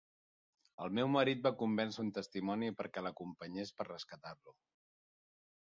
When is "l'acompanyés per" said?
3.09-3.91